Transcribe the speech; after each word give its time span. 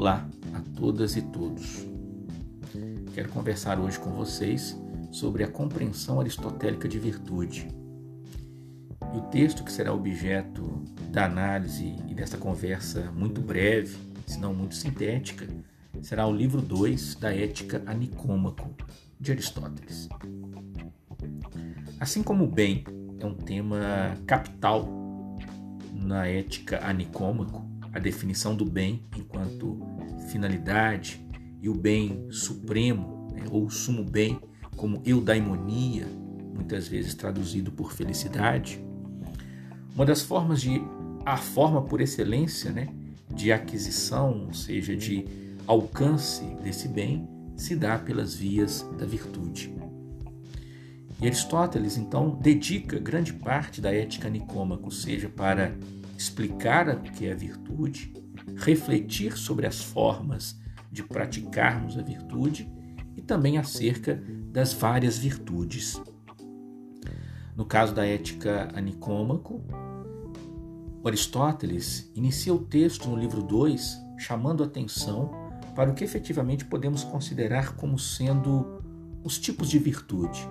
Olá 0.00 0.26
a 0.54 0.80
todas 0.80 1.14
e 1.14 1.20
todos. 1.20 1.86
Quero 3.12 3.28
conversar 3.28 3.78
hoje 3.78 4.00
com 4.00 4.10
vocês 4.12 4.74
sobre 5.12 5.44
a 5.44 5.46
compreensão 5.46 6.18
aristotélica 6.18 6.88
de 6.88 6.98
virtude. 6.98 7.68
E 9.14 9.18
o 9.18 9.20
texto 9.24 9.62
que 9.62 9.70
será 9.70 9.92
objeto 9.92 10.82
da 11.10 11.26
análise 11.26 11.94
e 12.08 12.14
desta 12.14 12.38
conversa 12.38 13.12
muito 13.12 13.42
breve, 13.42 13.94
se 14.26 14.40
não 14.40 14.54
muito 14.54 14.74
sintética, 14.74 15.46
será 16.00 16.26
o 16.26 16.34
livro 16.34 16.62
2 16.62 17.16
da 17.16 17.36
Ética 17.36 17.82
a 17.84 17.92
Nicômaco, 17.92 18.74
de 19.20 19.32
Aristóteles. 19.32 20.08
Assim 22.00 22.22
como 22.22 22.44
o 22.44 22.50
bem 22.50 22.84
é 23.18 23.26
um 23.26 23.34
tema 23.34 24.16
capital 24.26 24.88
na 25.92 26.26
ética 26.26 26.80
a 26.82 26.90
Nicômaco, 26.90 27.68
a 27.92 27.98
definição 27.98 28.54
do 28.54 28.64
bem 28.64 29.04
enquanto 29.16 29.89
finalidade 30.30 31.20
e 31.60 31.68
o 31.68 31.74
bem 31.74 32.26
supremo, 32.30 33.28
né, 33.32 33.44
ou 33.50 33.68
sumo 33.68 34.04
bem, 34.04 34.40
como 34.76 35.02
eudaimonia, 35.04 36.06
muitas 36.54 36.88
vezes 36.88 37.14
traduzido 37.14 37.70
por 37.70 37.92
felicidade. 37.92 38.82
Uma 39.94 40.06
das 40.06 40.22
formas 40.22 40.60
de 40.60 40.80
a 41.24 41.36
forma 41.36 41.82
por 41.82 42.00
excelência, 42.00 42.70
né, 42.70 42.88
de 43.34 43.52
aquisição, 43.52 44.46
ou 44.46 44.54
seja, 44.54 44.96
de 44.96 45.24
alcance 45.66 46.44
desse 46.62 46.88
bem, 46.88 47.28
se 47.56 47.76
dá 47.76 47.98
pelas 47.98 48.34
vias 48.34 48.86
da 48.98 49.04
virtude. 49.04 49.72
E 51.20 51.26
Aristóteles, 51.26 51.98
então, 51.98 52.30
dedica 52.40 52.98
grande 52.98 53.34
parte 53.34 53.80
da 53.80 53.94
ética 53.94 54.30
nicômaco, 54.30 54.90
seja 54.90 55.28
para 55.28 55.76
explicar 56.16 56.88
o 56.88 57.00
que 57.00 57.26
é 57.26 57.32
a 57.32 57.36
virtude, 57.36 58.12
refletir 58.56 59.36
sobre 59.36 59.66
as 59.66 59.82
formas 59.82 60.58
de 60.90 61.02
praticarmos 61.02 61.96
a 61.96 62.02
virtude 62.02 62.70
e 63.16 63.22
também 63.22 63.58
acerca 63.58 64.22
das 64.52 64.72
várias 64.72 65.18
virtudes. 65.18 66.00
No 67.56 67.64
caso 67.64 67.94
da 67.94 68.06
ética 68.06 68.70
a 68.74 68.80
Nicômaco, 68.80 69.62
Aristóteles 71.04 72.10
inicia 72.14 72.52
o 72.52 72.58
texto 72.58 73.08
no 73.08 73.16
livro 73.16 73.42
2 73.42 73.98
chamando 74.18 74.62
atenção 74.62 75.30
para 75.74 75.90
o 75.90 75.94
que 75.94 76.04
efetivamente 76.04 76.64
podemos 76.64 77.04
considerar 77.04 77.74
como 77.74 77.98
sendo 77.98 78.82
os 79.24 79.38
tipos 79.38 79.70
de 79.70 79.78
virtude. 79.78 80.46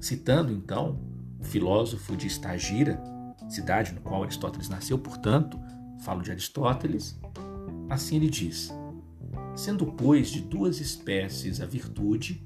Citando 0.00 0.52
então 0.52 0.98
o 1.38 1.44
filósofo 1.44 2.16
de 2.16 2.26
Estagira, 2.26 3.02
cidade 3.48 3.92
no 3.92 4.00
qual 4.00 4.22
Aristóteles 4.22 4.68
nasceu, 4.68 4.98
portanto, 4.98 5.58
falo 6.02 6.22
de 6.22 6.30
Aristóteles, 6.30 7.18
assim 7.88 8.16
ele 8.16 8.28
diz: 8.28 8.72
sendo, 9.54 9.86
pois, 9.86 10.28
de 10.30 10.40
duas 10.40 10.80
espécies 10.80 11.60
a 11.60 11.66
virtude, 11.66 12.44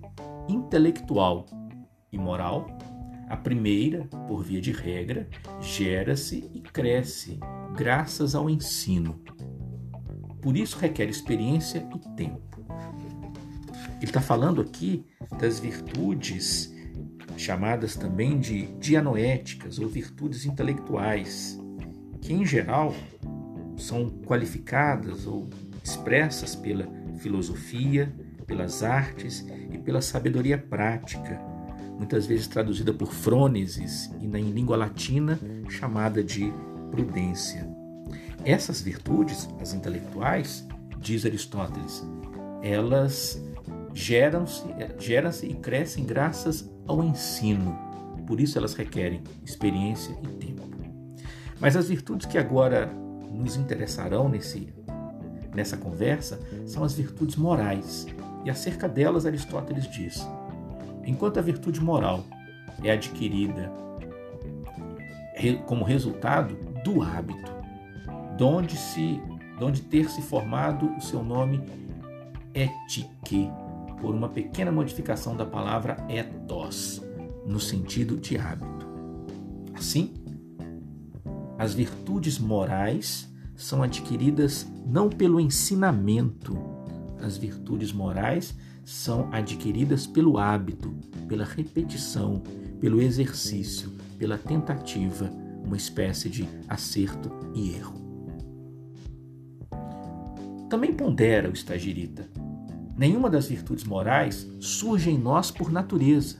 intelectual 0.48 1.46
e 2.12 2.18
moral, 2.18 2.66
a 3.28 3.36
primeira, 3.36 4.04
por 4.26 4.42
via 4.42 4.60
de 4.60 4.72
regra, 4.72 5.28
gera-se 5.60 6.50
e 6.54 6.60
cresce 6.60 7.38
graças 7.74 8.34
ao 8.34 8.48
ensino. 8.48 9.20
Por 10.40 10.56
isso 10.56 10.78
requer 10.78 11.08
experiência 11.08 11.86
e 11.94 12.16
tempo. 12.16 12.64
Ele 13.96 14.04
está 14.04 14.20
falando 14.20 14.60
aqui 14.60 15.04
das 15.38 15.58
virtudes 15.58 16.74
chamadas 17.36 17.96
também 17.96 18.38
de 18.38 18.66
dianoéticas 18.78 19.78
ou 19.78 19.88
virtudes 19.88 20.46
intelectuais, 20.46 21.58
que 22.20 22.32
em 22.32 22.46
geral 22.46 22.94
são 23.78 24.10
qualificadas 24.26 25.26
ou 25.26 25.48
expressas 25.82 26.54
pela 26.54 26.86
filosofia, 27.18 28.12
pelas 28.46 28.82
artes 28.82 29.46
e 29.70 29.78
pela 29.78 30.00
sabedoria 30.00 30.58
prática, 30.58 31.40
muitas 31.96 32.26
vezes 32.26 32.46
traduzida 32.46 32.92
por 32.92 33.12
frônesis 33.12 34.10
e 34.20 34.26
em 34.26 34.50
língua 34.50 34.76
latina 34.76 35.38
chamada 35.68 36.22
de 36.22 36.52
prudência. 36.90 37.68
Essas 38.44 38.80
virtudes, 38.80 39.48
as 39.60 39.74
intelectuais, 39.74 40.66
diz 41.00 41.26
Aristóteles, 41.26 42.06
elas 42.62 43.42
geram-se 43.92 44.64
geram 44.98 45.30
e 45.42 45.54
crescem 45.54 46.04
graças 46.04 46.70
ao 46.86 47.02
ensino. 47.02 47.76
Por 48.26 48.40
isso 48.40 48.58
elas 48.58 48.74
requerem 48.74 49.22
experiência 49.44 50.16
e 50.22 50.26
tempo. 50.28 50.58
Mas 51.60 51.76
as 51.76 51.88
virtudes 51.88 52.26
que 52.26 52.38
agora 52.38 52.90
nos 53.30 53.56
interessarão 53.56 54.28
nesse, 54.28 54.72
nessa 55.54 55.76
conversa 55.76 56.40
são 56.66 56.84
as 56.84 56.94
virtudes 56.94 57.36
morais. 57.36 58.06
E 58.44 58.50
acerca 58.50 58.88
delas 58.88 59.26
Aristóteles 59.26 59.88
diz: 59.90 60.26
enquanto 61.04 61.38
a 61.38 61.42
virtude 61.42 61.80
moral 61.80 62.24
é 62.82 62.90
adquirida 62.90 63.72
como 65.66 65.84
resultado 65.84 66.56
do 66.84 67.02
hábito, 67.02 67.52
donde 68.36 68.76
se 68.76 69.20
donde 69.58 69.82
ter 69.82 70.08
se 70.08 70.22
formado 70.22 70.94
o 70.96 71.00
seu 71.00 71.22
nome 71.22 71.60
etique, 72.54 73.50
por 74.00 74.14
uma 74.14 74.28
pequena 74.28 74.70
modificação 74.70 75.36
da 75.36 75.44
palavra 75.44 75.96
ethos, 76.08 77.02
no 77.44 77.58
sentido 77.58 78.16
de 78.16 78.38
hábito. 78.38 78.86
Assim, 79.74 80.14
as 81.58 81.74
virtudes 81.74 82.38
morais 82.38 83.28
são 83.56 83.82
adquiridas 83.82 84.66
não 84.86 85.10
pelo 85.10 85.40
ensinamento, 85.40 86.56
as 87.20 87.36
virtudes 87.36 87.92
morais 87.92 88.54
são 88.84 89.28
adquiridas 89.32 90.06
pelo 90.06 90.38
hábito, 90.38 90.94
pela 91.28 91.44
repetição, 91.44 92.42
pelo 92.80 93.02
exercício, 93.02 93.92
pela 94.16 94.38
tentativa, 94.38 95.30
uma 95.64 95.76
espécie 95.76 96.30
de 96.30 96.48
acerto 96.68 97.30
e 97.54 97.70
erro. 97.74 97.98
Também 100.70 100.94
pondera 100.94 101.50
o 101.50 101.52
estagirita 101.52 102.28
Nenhuma 102.98 103.30
das 103.30 103.46
virtudes 103.46 103.84
morais 103.84 104.44
surge 104.58 105.08
em 105.08 105.16
nós 105.16 105.52
por 105.52 105.70
natureza. 105.70 106.38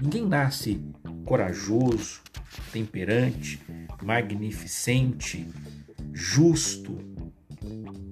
Ninguém 0.00 0.24
nasce 0.24 0.80
corajoso, 1.24 2.20
temperante, 2.72 3.60
magnificente, 4.06 5.48
justo, 6.12 6.96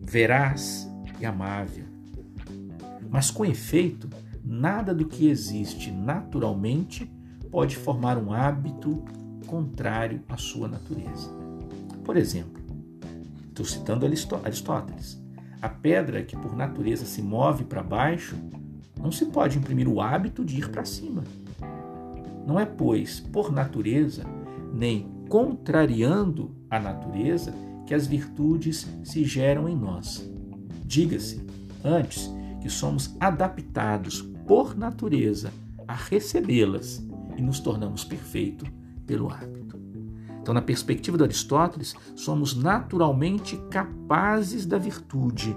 veraz 0.03 0.91
e 1.21 1.25
amável. 1.25 1.85
Mas, 3.09 3.31
com 3.31 3.45
efeito, 3.45 4.11
nada 4.45 4.93
do 4.93 5.07
que 5.07 5.29
existe 5.29 5.93
naturalmente 5.93 7.09
pode 7.49 7.77
formar 7.77 8.19
um 8.19 8.33
hábito 8.33 9.05
contrário 9.47 10.21
à 10.29 10.37
sua 10.37 10.67
natureza. 10.67 11.31
Por 12.03 12.17
exemplo, 12.17 12.61
estou 13.49 13.65
citando 13.65 14.05
Aristóteles. 14.05 15.23
A 15.63 15.69
pedra 15.69 16.25
que 16.25 16.37
por 16.37 16.57
natureza 16.57 17.07
se 17.07 17.23
move 17.23 17.65
para 17.65 17.85
baixo 17.85 18.37
não 19.01 19.13
se 19.13 19.27
pode 19.27 19.59
imprimir 19.59 19.89
o 19.89 20.01
hábito 20.01 20.45
de 20.45 20.59
ir 20.59 20.71
para 20.71 20.85
cima. 20.85 21.23
Não 22.45 22.59
é, 22.59 22.67
pois, 22.67 23.21
por 23.21 23.53
natureza, 23.53 24.25
nem 24.73 25.14
contrariando 25.29 26.55
a 26.71 26.79
natureza, 26.79 27.55
que 27.87 27.95
as 27.95 28.07
virtudes 28.07 28.87
se 29.03 29.25
geram 29.25 29.69
em 29.69 29.77
nós. 29.77 30.29
Diga-se, 30.85 31.45
antes, 31.83 32.31
que 32.61 32.71
somos 32.71 33.15
adaptados 33.21 34.23
por 34.47 34.77
natureza 34.77 35.53
a 35.87 35.95
recebê-las 35.95 37.07
e 37.37 37.43
nos 37.43 37.61
tornamos 37.61 38.05
perfeitos 38.05 38.69
pelo 39.07 39.31
hábito. 39.31 39.79
Então, 40.41 40.55
na 40.55 40.63
perspectiva 40.63 41.17
de 41.17 41.25
Aristóteles, 41.25 41.95
somos 42.15 42.55
naturalmente 42.55 43.57
capazes 43.71 44.67
da 44.67 44.79
virtude, 44.79 45.57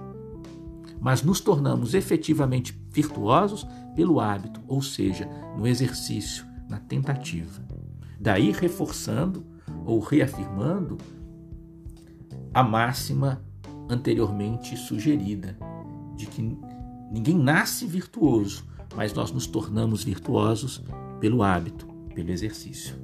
mas 1.00 1.22
nos 1.24 1.40
tornamos 1.40 1.94
efetivamente 1.94 2.78
virtuosos 2.92 3.68
pelo 3.96 4.20
hábito, 4.20 4.62
ou 4.68 4.82
seja, 4.82 5.30
no 5.58 5.68
exercício, 5.68 6.46
na 6.70 6.80
tentativa. 6.80 7.62
Daí 8.20 8.52
reforçando 8.52 9.46
ou 9.88 10.00
reafirmando 10.00 10.98
a 12.54 12.62
máxima 12.62 13.42
anteriormente 13.90 14.76
sugerida, 14.76 15.58
de 16.18 16.26
que 16.26 16.42
ninguém 17.10 17.38
nasce 17.38 17.88
virtuoso, 17.88 18.66
mas 18.96 19.14
nós 19.14 19.32
nos 19.32 19.48
tornamos 19.48 20.04
virtuosos 20.04 20.84
pelo 21.22 21.42
hábito, 21.42 21.88
pelo 22.14 22.30
exercício. 22.30 22.96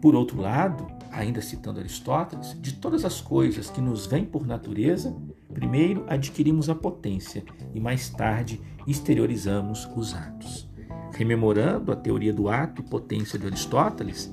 Por 0.00 0.14
outro 0.14 0.40
lado, 0.40 0.86
ainda 1.10 1.42
citando 1.42 1.80
Aristóteles, 1.80 2.56
de 2.60 2.74
todas 2.74 3.04
as 3.04 3.20
coisas 3.20 3.68
que 3.70 3.80
nos 3.80 4.06
vêm 4.06 4.24
por 4.24 4.46
natureza, 4.46 5.16
primeiro 5.52 6.04
adquirimos 6.06 6.68
a 6.68 6.76
potência 6.76 7.42
e 7.74 7.80
mais 7.80 8.08
tarde 8.08 8.60
exteriorizamos 8.86 9.88
os 9.96 10.14
atos. 10.14 10.68
Rememorando 11.16 11.92
a 11.92 11.96
teoria 11.96 12.32
do 12.32 12.48
ato 12.48 12.82
e 12.82 12.84
potência 12.84 13.38
de 13.38 13.46
Aristóteles, 13.46 14.32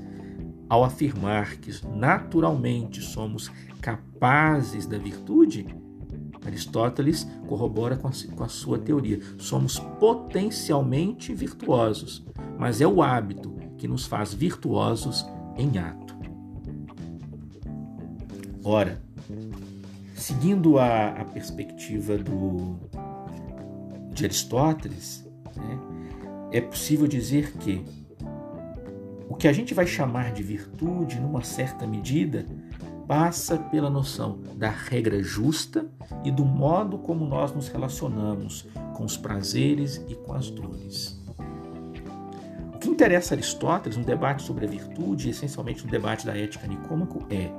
ao 0.68 0.84
afirmar 0.84 1.58
que 1.58 1.72
naturalmente 1.88 3.02
somos 3.02 3.50
capazes 3.82 4.86
da 4.86 4.98
virtude, 4.98 5.66
Aristóteles 6.46 7.28
corrobora 7.48 7.96
com 7.96 8.08
a, 8.44 8.48
sua 8.50 8.78
teoria. 8.78 9.20
Somos 9.38 9.80
potencialmente 9.80 11.34
virtuosos, 11.34 12.26
mas 12.58 12.82
é 12.82 12.88
o 12.88 13.02
hábito 13.02 13.54
que 13.78 13.88
nos 13.88 14.06
faz 14.06 14.34
virtuosos 14.34 15.26
em 15.58 15.78
ato. 15.78 16.14
Ora, 18.64 19.02
seguindo 20.16 20.78
a, 20.78 21.10
a 21.10 21.26
perspectiva 21.26 22.18
do, 22.18 22.78
de 24.14 24.26
Aristóteles, 24.26 25.26
né, 25.56 25.80
é 26.54 26.62
possível 26.62 27.08
dizer 27.08 27.54
que 27.58 27.84
o 29.28 29.34
que 29.34 29.48
a 29.48 29.54
gente 29.54 29.74
vai 29.74 29.88
chamar 29.88 30.32
de 30.32 30.44
virtude, 30.44 31.20
numa 31.20 31.44
certa 31.44 31.88
medida, 31.88 32.46
passa 33.08 33.58
pela 33.58 33.90
noção 33.90 34.40
da 34.56 34.70
regra 34.70 35.22
justa 35.24 35.90
e 36.24 36.32
do 36.32 36.46
modo 36.46 37.00
como 37.00 37.26
nós 37.26 37.52
nos 37.54 37.68
relacionamos 37.68 38.68
com 38.96 39.04
os 39.04 39.18
prazeres 39.18 40.06
e 40.08 40.14
com 40.14 40.34
as 40.34 40.52
dores. 40.52 41.20
O 42.76 42.78
que 42.78 42.88
interessa 42.88 43.34
a 43.34 43.36
Aristóteles 43.36 43.98
no 43.98 44.06
debate 44.06 44.44
sobre 44.44 44.66
a 44.66 44.70
virtude, 44.70 45.32
essencialmente 45.32 45.84
no 45.84 45.92
debate 45.92 46.26
da 46.26 46.38
ética 46.38 46.68
nicômaco, 46.68 47.26
é, 47.32 47.50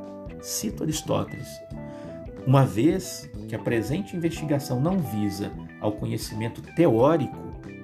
cito 0.41 0.85
Aristóteles, 0.85 1.49
uma 2.47 2.65
vez 2.65 3.29
que 3.49 3.57
a 3.57 3.59
presente 3.59 4.17
investigação 4.17 4.81
não 4.81 4.99
visa 4.99 5.51
ao 5.81 5.93
conhecimento 5.93 6.63
teórico 6.75 7.37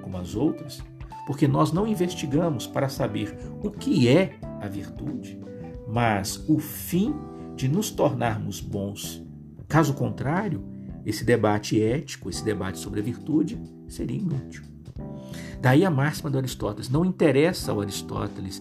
como 0.03 0.17
as 0.17 0.35
outras, 0.35 0.83
porque 1.31 1.47
nós 1.47 1.71
não 1.71 1.87
investigamos 1.87 2.67
para 2.67 2.89
saber 2.89 3.39
o 3.63 3.71
que 3.71 4.09
é 4.09 4.37
a 4.61 4.67
virtude, 4.67 5.39
mas 5.87 6.45
o 6.49 6.59
fim 6.59 7.15
de 7.55 7.69
nos 7.69 7.89
tornarmos 7.89 8.59
bons. 8.61 9.25
Caso 9.69 9.95
contrário, 9.95 10.61
esse 11.07 11.25
debate 11.25 11.81
ético, 11.81 12.29
esse 12.29 12.45
debate 12.45 12.81
sobre 12.81 12.99
a 12.99 13.03
virtude, 13.05 13.63
seria 13.87 14.19
inútil. 14.19 14.65
Daí 15.63 15.85
a 15.85 15.91
máxima 15.91 16.29
do 16.29 16.37
Aristóteles: 16.37 16.91
não 16.91 17.05
interessa 17.05 17.71
ao 17.71 17.81
Aristóteles 17.81 18.61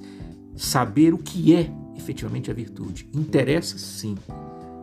saber 0.56 1.12
o 1.12 1.18
que 1.18 1.56
é 1.56 1.72
efetivamente 1.98 2.52
a 2.52 2.54
virtude. 2.54 3.10
Interessa 3.16 3.80
sim 3.80 4.16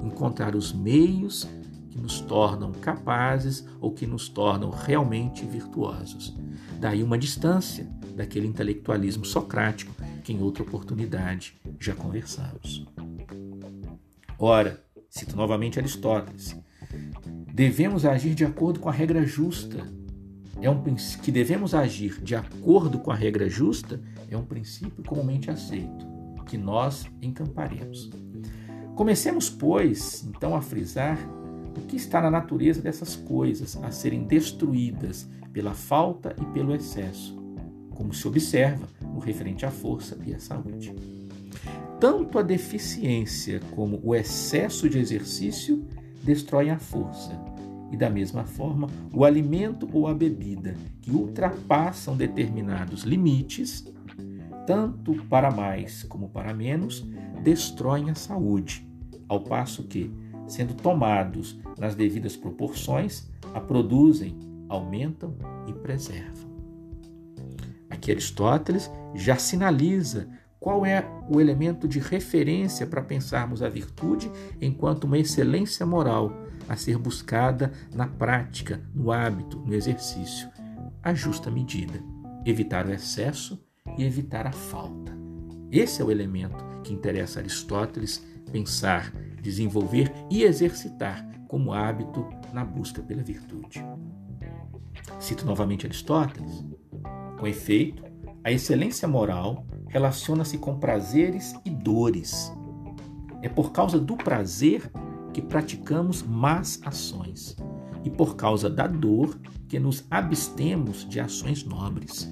encontrar 0.03 0.57
os 0.57 0.73
meios 0.73 1.49
que 1.97 2.03
nos 2.03 2.21
tornam 2.21 2.73
capazes 2.73 3.67
ou 3.81 3.91
que 3.91 4.07
nos 4.07 4.29
tornam 4.29 4.69
realmente 4.69 5.47
virtuosos. 5.47 6.37
Daí 6.79 7.03
uma 7.03 7.17
distância 7.17 7.89
daquele 8.15 8.47
intelectualismo 8.47 9.25
socrático 9.25 9.95
que 10.23 10.33
em 10.33 10.43
outra 10.43 10.63
oportunidade 10.63 11.57
já 11.81 11.95
conversamos. 11.95 12.87
Ora, 14.39 14.85
cito 15.09 15.35
novamente 15.35 15.79
Aristóteles, 15.79 16.55
devemos 17.53 18.05
agir 18.05 18.35
de 18.35 18.45
acordo 18.45 18.79
com 18.79 18.91
a 18.91 18.93
regra 18.93 19.25
justa. 19.25 19.87
É 20.61 20.69
um 20.71 20.83
que 21.23 21.33
devemos 21.33 21.75
agir 21.75 22.21
de 22.23 22.35
acordo 22.35 22.99
com 22.99 23.11
a 23.11 23.15
regra 23.15 23.49
justa 23.49 24.01
é 24.31 24.37
um 24.37 24.45
princípio 24.45 25.03
comumente 25.05 25.51
aceito, 25.51 26.07
que 26.47 26.59
nós 26.59 27.07
encamparemos. 27.23 28.11
Comecemos, 28.95 29.51
pois, 29.51 30.25
então 30.25 30.57
a 30.57 30.63
frisar 30.63 31.19
que 31.83 31.97
está 31.97 32.21
na 32.21 32.31
natureza 32.31 32.81
dessas 32.81 33.17
coisas 33.17 33.77
a 33.83 33.91
serem 33.91 34.25
destruídas 34.25 35.29
pela 35.53 35.75
falta 35.75 36.35
e 36.41 36.45
pelo 36.47 36.75
excesso, 36.75 37.37
como 37.95 38.13
se 38.13 38.27
observa 38.27 38.87
no 39.03 39.19
referente 39.19 39.65
à 39.65 39.71
força 39.71 40.19
e 40.25 40.35
à 40.35 40.39
saúde 40.39 40.95
tanto 41.99 42.39
a 42.39 42.43
deficiência 42.43 43.61
como 43.75 44.01
o 44.03 44.15
excesso 44.15 44.89
de 44.89 44.99
exercício 44.99 45.87
destroem 46.23 46.71
a 46.71 46.79
força. 46.79 47.33
E 47.91 47.97
da 47.97 48.11
mesma 48.11 48.45
forma, 48.45 48.89
o 49.13 49.25
alimento 49.25 49.89
ou 49.93 50.09
a 50.09 50.15
bebida 50.15 50.75
que 51.01 51.11
ultrapassam 51.11 52.17
determinados 52.17 53.03
limites, 53.03 53.87
tanto 54.67 55.15
para 55.25 55.51
mais 55.51 56.03
como 56.03 56.29
para 56.29 56.53
menos, 56.53 57.07
destroem 57.43 58.11
a 58.11 58.15
saúde, 58.15 58.87
ao 59.29 59.41
passo 59.41 59.85
que, 59.85 60.11
sendo 60.47 60.75
tomados 60.75 61.59
nas 61.79 61.95
devidas 61.95 62.37
proporções, 62.37 63.29
a 63.55 63.61
produzem, 63.61 64.39
aumentam 64.69 65.37
e 65.67 65.73
preservam. 65.73 66.47
Aqui 67.89 68.11
Aristóteles 68.11 68.91
já 69.15 69.37
sinaliza 69.37 70.29
qual 70.59 70.85
é 70.85 71.05
o 71.29 71.41
elemento 71.41 71.87
de 71.87 71.99
referência 71.99 72.87
para 72.87 73.03
pensarmos 73.03 73.63
a 73.63 73.69
virtude 73.69 74.31
enquanto 74.61 75.05
uma 75.05 75.19
excelência 75.19 75.87
moral 75.87 76.33
a 76.69 76.75
ser 76.75 76.99
buscada 76.99 77.73
na 77.95 78.07
prática, 78.07 78.81
no 78.95 79.13
hábito, 79.13 79.59
no 79.59 79.75
exercício? 79.75 80.49
A 81.03 81.15
justa 81.15 81.51
medida, 81.51 82.03
evitar 82.45 82.87
o 82.87 82.93
excesso 82.93 83.65
e 83.97 84.05
evitar 84.05 84.47
a 84.47 84.53
falta. 84.53 85.17
Esse 85.71 86.03
é 86.03 86.05
o 86.05 86.11
elemento 86.11 86.65
que 86.83 86.93
interessa 86.93 87.39
a 87.39 87.43
Aristóteles 87.43 88.25
pensar, 88.51 89.13
desenvolver 89.47 90.13
e 90.29 90.43
exercitar 90.43 91.25
como 91.47 91.73
hábito 91.73 92.27
na 92.53 92.65
busca 92.65 93.01
pela 93.01 93.23
virtude. 93.23 93.85
Cito 95.21 95.47
novamente 95.47 95.87
Aristóteles. 95.87 96.65
Com 97.39 97.47
efeito, 97.47 98.03
a 98.43 98.51
excelência 98.51 99.07
moral 99.07 99.65
relaciona-se 99.87 100.59
com 100.59 100.79
prazeres 100.79 101.55
e 101.65 101.71
dores. 101.71 102.53
É 103.41 103.49
por 103.49 103.71
causa 103.71 104.01
do 104.01 104.17
prazer 104.17 104.91
que 105.33 105.41
praticamos 105.41 106.23
más 106.23 106.81
ações 106.85 107.57
e 108.03 108.11
por 108.11 108.35
causa 108.35 108.69
da 108.69 108.89
dor 108.89 109.39
que 109.69 109.79
nos 109.79 110.05
abstemos 110.11 111.09
de 111.09 111.21
ações 111.21 111.65
nobres. 111.65 112.29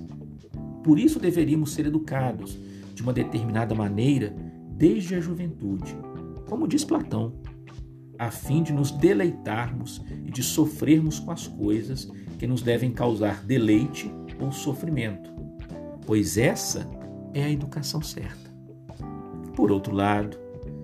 Por 0.82 0.98
isso 0.98 1.20
deveríamos 1.20 1.72
ser 1.72 1.86
educados 1.86 2.58
de 2.92 3.02
uma 3.02 3.12
determinada 3.12 3.74
maneira 3.74 4.34
desde 4.76 5.14
a 5.14 5.20
juventude, 5.20 5.96
como 6.46 6.68
diz 6.68 6.84
Platão, 6.84 7.32
a 8.18 8.30
fim 8.30 8.62
de 8.62 8.72
nos 8.72 8.90
deleitarmos 8.90 10.02
e 10.24 10.30
de 10.30 10.42
sofrermos 10.42 11.18
com 11.18 11.30
as 11.30 11.46
coisas 11.46 12.10
que 12.38 12.46
nos 12.46 12.62
devem 12.62 12.92
causar 12.92 13.42
deleite 13.44 14.12
ou 14.40 14.52
sofrimento, 14.52 15.30
pois 16.06 16.36
essa 16.36 16.88
é 17.32 17.44
a 17.44 17.50
educação 17.50 18.02
certa. 18.02 18.52
Por 19.54 19.70
outro 19.70 19.94
lado, 19.94 20.36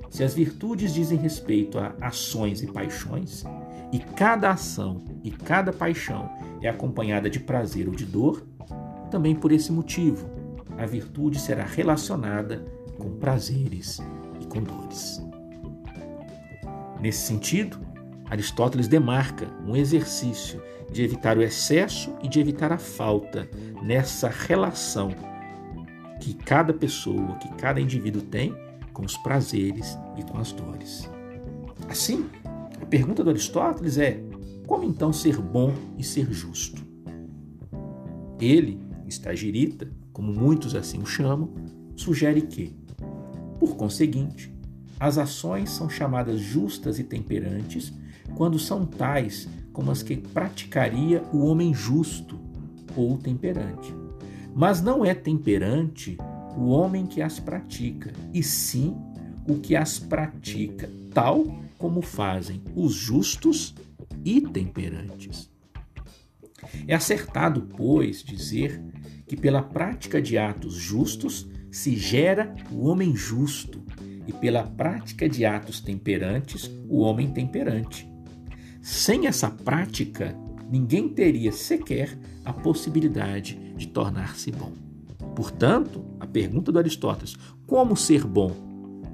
se 0.09 0.25
as 0.25 0.35
virtudes 0.35 0.93
dizem 0.93 1.19
respeito 1.19 1.79
a 1.79 1.95
ações 2.01 2.63
e 2.63 2.67
paixões, 2.67 3.45
e 3.93 3.99
cada 3.99 4.51
ação 4.51 5.03
e 5.23 5.31
cada 5.31 5.73
paixão 5.73 6.31
é 6.63 6.69
acompanhada 6.69 7.29
de 7.29 7.41
prazer 7.41 7.89
ou 7.89 7.95
de 7.95 8.05
dor, 8.05 8.47
também 9.11 9.35
por 9.35 9.53
esse 9.53 9.73
motivo 9.73 10.31
a 10.79 10.87
virtude 10.87 11.39
será 11.39 11.65
relacionada 11.65 12.65
com 12.99 13.11
prazeres 13.19 13.99
e 14.41 14.47
com 14.47 14.63
dores. 14.63 15.30
Nesse 17.01 17.27
sentido, 17.27 17.79
Aristóteles 18.29 18.87
demarca 18.87 19.49
um 19.67 19.75
exercício 19.75 20.63
de 20.93 21.03
evitar 21.03 21.39
o 21.39 21.43
excesso 21.43 22.15
e 22.23 22.29
de 22.29 22.41
evitar 22.41 22.73
a 22.73 22.79
falta 22.79 23.49
nessa 23.83 24.29
relação 24.29 25.11
que 26.21 26.35
cada 26.35 26.73
pessoa, 26.73 27.37
que 27.37 27.49
cada 27.55 27.81
indivíduo 27.81 28.23
tem 28.23 28.55
com 28.93 29.05
os 29.05 29.17
prazeres 29.17 29.99
e 30.17 30.23
com 30.23 30.39
as 30.39 30.53
dores. 30.53 31.11
Assim, 31.89 32.27
a 32.81 32.87
pergunta 32.87 33.25
do 33.25 33.31
Aristóteles 33.31 33.97
é: 33.99 34.21
como 34.67 34.85
então 34.85 35.13
ser 35.13 35.39
bom 35.39 35.73
e 35.97 36.05
ser 36.05 36.31
justo? 36.33 36.85
Ele, 38.39 38.79
estagirita, 39.07 39.91
como 40.13 40.33
muitos 40.33 40.75
assim 40.75 41.01
o 41.01 41.07
chamam, 41.07 41.53
sugere 41.97 42.43
que, 42.43 42.77
por 43.59 43.77
conseguinte, 43.77 44.55
as 45.01 45.17
ações 45.17 45.71
são 45.71 45.89
chamadas 45.89 46.39
justas 46.39 46.99
e 46.99 47.05
temperantes 47.05 47.91
quando 48.37 48.59
são 48.59 48.85
tais 48.85 49.49
como 49.73 49.91
as 49.91 50.03
que 50.03 50.15
praticaria 50.15 51.23
o 51.33 51.39
homem 51.47 51.73
justo 51.73 52.39
ou 52.95 53.17
temperante. 53.17 53.95
Mas 54.55 54.83
não 54.83 55.03
é 55.03 55.15
temperante 55.15 56.19
o 56.55 56.69
homem 56.69 57.07
que 57.07 57.23
as 57.23 57.41
pratica, 57.41 58.13
e 58.35 58.43
sim 58.43 58.95
o 59.49 59.55
que 59.59 59.75
as 59.75 59.99
pratica, 59.99 60.91
tal 61.15 61.47
como 61.79 62.03
fazem 62.03 62.61
os 62.77 62.93
justos 62.93 63.75
e 64.23 64.41
temperantes. 64.41 65.49
É 66.87 66.95
acertado, 66.95 67.63
pois, 67.75 68.23
dizer 68.23 68.83
que 69.27 69.37
pela 69.37 69.63
prática 69.63 70.21
de 70.21 70.37
atos 70.37 70.75
justos 70.75 71.49
se 71.71 71.97
gera 71.97 72.55
o 72.71 72.87
homem 72.87 73.15
justo, 73.15 73.81
e 74.27 74.33
pela 74.33 74.63
prática 74.63 75.29
de 75.29 75.45
atos 75.45 75.81
temperantes, 75.81 76.71
o 76.89 77.01
homem 77.01 77.31
temperante. 77.31 78.09
Sem 78.83 79.27
essa 79.27 79.51
prática, 79.51 80.37
ninguém 80.71 81.09
teria 81.09 81.53
sequer 81.53 82.19
a 82.45 82.53
possibilidade 82.53 83.59
de 83.77 83.89
tornar-se 83.89 84.51
bom. 84.51 84.73
Portanto, 85.35 86.05
a 86.19 86.27
pergunta 86.27 86.73
do 86.73 86.79
Aristóteles: 86.79 87.37
como 87.67 87.97
ser 87.97 88.25
bom? 88.25 88.51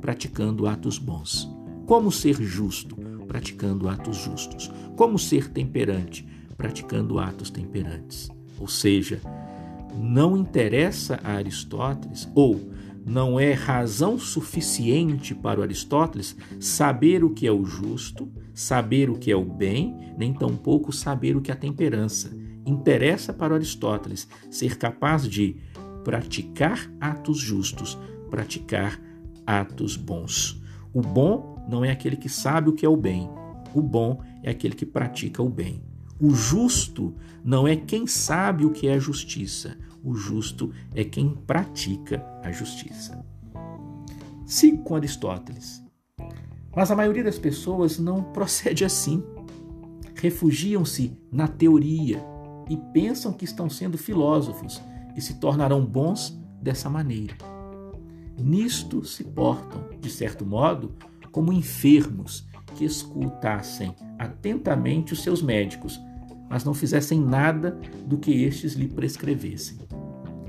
Praticando 0.01 0.67
atos 0.67 0.99
bons. 0.99 1.49
Como 1.87 2.11
ser 2.13 2.35
justo? 2.43 2.97
Praticando 3.27 3.89
atos 3.89 4.17
justos. 4.17 4.71
Como 4.97 5.19
ser 5.19 5.49
temperante? 5.51 6.27
Praticando 6.57 7.19
atos 7.19 7.51
temperantes. 7.51 8.29
Ou 8.59 8.69
seja, 8.69 9.21
não 9.97 10.37
interessa 10.37 11.21
a 11.23 11.33
Aristóteles, 11.33 12.29
ou 12.35 12.61
não 13.07 13.39
é 13.39 13.53
razão 13.53 14.19
suficiente 14.19 15.33
para 15.33 15.63
Aristóteles 15.63 16.37
saber 16.59 17.23
o 17.23 17.31
que 17.31 17.47
é 17.47 17.53
o 17.53 17.65
justo, 17.65 18.29
saber 18.53 19.09
o 19.09 19.15
que 19.17 19.31
é 19.31 19.37
o 19.37 19.45
bem, 19.45 20.13
nem 20.19 20.35
tampouco 20.35 20.93
saber 20.93 21.37
o 21.37 21.41
que 21.41 21.53
é 21.53 21.55
a 21.55 21.57
temperança. 21.57 22.37
Interessa 22.67 23.33
para 23.33 23.55
Aristóteles 23.55 24.27
ser 24.51 24.77
capaz 24.77 25.29
de 25.29 25.57
praticar 26.03 26.91
atos 27.01 27.39
justos, 27.39 27.97
praticar 28.29 29.01
atos 29.47 29.97
bons. 29.97 30.61
O 30.93 31.01
bom 31.01 31.65
não 31.71 31.85
é 31.85 31.93
aquele 31.93 32.17
que 32.17 32.29
sabe 32.29 32.71
o 32.71 32.73
que 32.73 32.85
é 32.85 32.89
o 32.89 32.97
bem, 32.97 33.31
o 33.73 33.81
bom 33.81 34.21
é 34.43 34.51
aquele 34.51 34.75
que 34.75 34.85
pratica 34.85 35.41
o 35.41 35.49
bem. 35.49 35.81
O 36.21 36.31
justo 36.31 37.15
não 37.45 37.69
é 37.69 37.77
quem 37.77 38.05
sabe 38.07 38.65
o 38.65 38.71
que 38.71 38.89
é 38.89 38.99
justiça, 38.99 39.79
o 40.07 40.15
justo 40.15 40.73
é 40.95 41.03
quem 41.03 41.31
pratica 41.31 42.25
a 42.45 42.53
justiça. 42.53 43.27
Sigo 44.47 44.85
com 44.85 44.95
Aristóteles. 44.95 45.83
Mas 46.75 46.93
a 46.93 46.97
maioria 46.97 47.25
das 47.25 47.41
pessoas 47.41 47.99
não 47.99 48.23
procede 48.23 48.85
assim. 48.85 49.21
Refugiam-se 50.15 51.19
na 51.31 51.49
teoria 51.49 52.25
e 52.71 52.77
pensam 52.93 53.33
que 53.33 53.45
estão 53.45 53.69
sendo 53.69 53.99
filósofos 53.99 54.81
e 55.17 55.21
se 55.21 55.41
tornarão 55.41 55.85
bons 55.85 56.39
dessa 56.63 56.89
maneira. 56.89 57.37
Nisto 58.39 59.05
se 59.05 59.25
portam, 59.25 59.89
de 60.01 60.09
certo 60.09 60.47
modo, 60.47 60.95
como 61.33 61.53
enfermos 61.53 62.47
que 62.77 62.85
escutassem 62.85 63.93
atentamente 64.19 65.13
os 65.13 65.23
seus 65.23 65.43
médicos, 65.43 66.01
mas 66.49 66.65
não 66.65 66.75
fizessem 66.75 67.21
nada 67.21 67.79
do 68.07 68.19
que 68.19 68.45
estes 68.45 68.75
lhe 68.75 68.89
prescrevessem. 68.89 69.79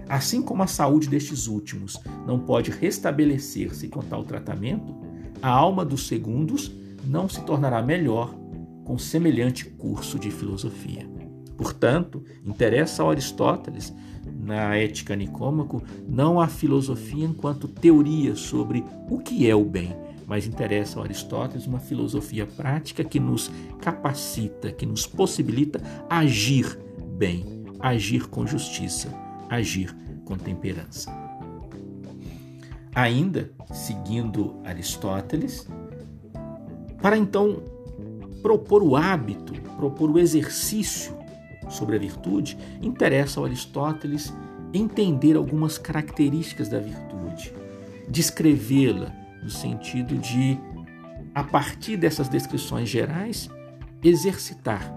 Assim 0.08 0.42
como 0.42 0.64
a 0.64 0.68
saúde 0.68 1.10
destes 1.10 1.48
últimos 1.48 2.00
não 2.26 2.40
pode 2.40 2.72
restabelecer-se 2.72 3.88
com 3.88 4.02
tal 4.02 4.24
tratamento, 4.24 4.96
a 5.42 5.50
alma 5.50 5.84
dos 5.84 6.08
segundos 6.08 6.72
não 7.06 7.28
se 7.28 7.42
tornará 7.42 7.82
melhor 7.82 8.34
com 8.86 8.98
semelhante 8.98 9.66
curso 9.66 10.18
de 10.18 10.32
filosofia. 10.32 11.08
Portanto, 11.58 12.24
interessa 12.46 13.04
a 13.04 13.10
Aristóteles, 13.10 13.94
na 14.40 14.78
Ética 14.78 15.16
Nicômaco, 15.16 15.84
não 16.08 16.40
a 16.40 16.48
filosofia 16.48 17.26
enquanto 17.26 17.68
teoria 17.68 18.36
sobre 18.36 18.84
o 19.10 19.20
que 19.20 19.50
é 19.50 19.56
o 19.56 19.66
bem, 19.66 19.94
mas 20.28 20.46
interessa 20.46 21.00
a 21.00 21.04
Aristóteles 21.04 21.66
uma 21.66 21.80
filosofia 21.80 22.46
prática 22.46 23.02
que 23.02 23.18
nos 23.18 23.50
capacita, 23.82 24.74
que 24.74 24.86
nos 24.86 25.08
possibilita 25.08 25.82
agir 26.10 26.78
bem, 27.18 27.64
agir 27.80 28.28
com 28.28 28.46
justiça, 28.46 29.08
agir 29.50 29.96
com 30.26 30.36
temperança. 30.36 31.10
Ainda, 32.94 33.50
seguindo 33.72 34.60
Aristóteles, 34.66 35.66
para 37.02 37.18
então 37.18 37.64
propor 38.42 38.84
o 38.84 38.98
hábito, 38.98 39.54
propor 39.78 40.12
o 40.12 40.20
exercício 40.20 41.16
sobre 41.70 41.96
a 41.96 42.00
virtude, 42.00 42.58
interessa 42.82 43.40
ao 43.40 43.46
Aristóteles 43.46 44.34
entender 44.74 45.38
algumas 45.38 45.78
características 45.78 46.68
da 46.68 46.80
virtude, 46.80 47.54
descrevê-la 48.10 49.27
no 49.42 49.50
sentido 49.50 50.18
de, 50.18 50.58
a 51.34 51.44
partir 51.44 51.98
dessas 51.98 52.28
descrições 52.28 52.90
gerais, 52.90 53.50
exercitar 54.04 54.94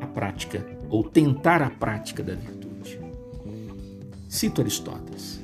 a 0.00 0.06
prática 0.06 0.64
ou 0.88 1.02
tentar 1.02 1.62
a 1.62 1.70
prática 1.70 2.22
da 2.22 2.34
virtude. 2.34 3.00
Cito 4.28 4.60
Aristóteles. 4.60 5.40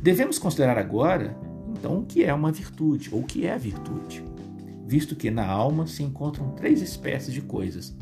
Devemos 0.00 0.38
considerar 0.38 0.76
agora, 0.76 1.36
então, 1.68 2.00
o 2.00 2.04
que 2.04 2.24
é 2.24 2.34
uma 2.34 2.52
virtude 2.52 3.08
ou 3.12 3.20
o 3.20 3.24
que 3.24 3.46
é 3.46 3.56
virtude, 3.56 4.24
visto 4.86 5.16
que 5.16 5.30
na 5.30 5.46
alma 5.46 5.86
se 5.86 6.02
encontram 6.02 6.50
três 6.50 6.82
espécies 6.82 7.32
de 7.32 7.40
coisas: 7.40 7.94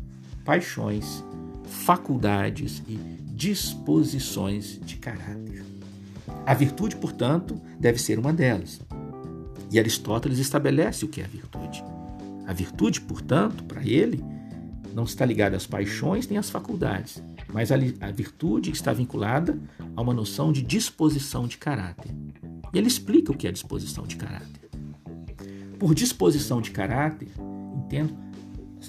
paixões, 0.43 1.23
faculdades 1.63 2.83
e 2.87 2.95
disposições 3.33 4.79
de 4.83 4.97
caráter. 4.97 5.63
A 6.45 6.53
virtude, 6.53 6.95
portanto, 6.95 7.59
deve 7.79 7.99
ser 7.99 8.19
uma 8.19 8.33
delas. 8.33 8.81
E 9.73 9.79
Aristóteles 9.79 10.37
estabelece 10.37 11.03
o 11.03 11.07
que 11.07 11.19
é 11.19 11.25
a 11.25 11.27
virtude. 11.27 11.83
A 12.45 12.53
virtude, 12.53 13.01
portanto, 13.01 13.63
para 13.63 13.83
ele, 13.83 14.23
não 14.93 15.03
está 15.03 15.25
ligada 15.25 15.57
às 15.57 15.65
paixões 15.65 16.27
nem 16.27 16.37
às 16.37 16.47
faculdades, 16.47 17.23
mas 17.51 17.71
a, 17.71 17.75
a 18.01 18.11
virtude 18.11 18.69
está 18.69 18.93
vinculada 18.93 19.59
a 19.95 20.01
uma 20.01 20.13
noção 20.13 20.51
de 20.51 20.61
disposição 20.61 21.47
de 21.47 21.57
caráter. 21.57 22.11
E 22.71 22.77
ele 22.77 22.87
explica 22.87 23.31
o 23.31 23.35
que 23.35 23.47
é 23.47 23.51
disposição 23.51 24.05
de 24.05 24.15
caráter. 24.15 24.69
Por 25.79 25.95
disposição 25.95 26.61
de 26.61 26.69
caráter, 26.69 27.29
entendo 27.75 28.15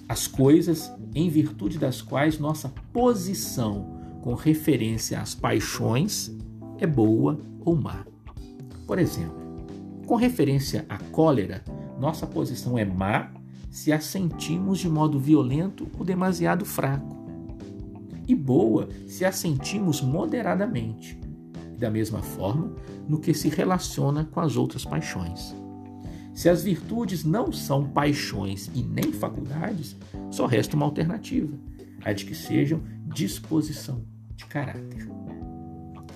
as 0.06 0.26
coisas 0.26 0.92
em 1.14 1.30
virtude 1.30 1.78
das 1.78 2.02
quais 2.02 2.38
nossa 2.38 2.68
posição 2.92 4.18
com 4.20 4.34
referência 4.34 5.18
às 5.18 5.34
paixões 5.34 6.30
é 6.78 6.86
boa 6.86 7.40
ou 7.60 7.74
má. 7.74 8.04
Por 8.86 8.98
exemplo, 8.98 9.43
com 10.04 10.16
referência 10.16 10.84
à 10.88 10.98
cólera, 10.98 11.64
nossa 11.98 12.26
posição 12.26 12.78
é 12.78 12.84
má 12.84 13.32
se 13.70 13.92
a 13.92 14.00
sentimos 14.00 14.78
de 14.78 14.88
modo 14.88 15.18
violento 15.18 15.88
ou 15.98 16.04
demasiado 16.04 16.64
fraco, 16.64 17.16
e 18.26 18.34
boa 18.34 18.88
se 19.06 19.24
a 19.24 19.32
sentimos 19.32 20.00
moderadamente. 20.00 21.18
Da 21.78 21.90
mesma 21.90 22.22
forma, 22.22 22.72
no 23.08 23.18
que 23.18 23.34
se 23.34 23.48
relaciona 23.48 24.24
com 24.24 24.40
as 24.40 24.56
outras 24.56 24.84
paixões. 24.84 25.54
Se 26.32 26.48
as 26.48 26.62
virtudes 26.62 27.24
não 27.24 27.52
são 27.52 27.84
paixões 27.84 28.70
e 28.74 28.82
nem 28.82 29.12
faculdades, 29.12 29.96
só 30.30 30.46
resta 30.46 30.76
uma 30.76 30.86
alternativa, 30.86 31.52
a 32.04 32.12
de 32.12 32.24
que 32.24 32.34
sejam 32.34 32.80
disposição 33.06 34.04
de 34.36 34.46
caráter. 34.46 35.08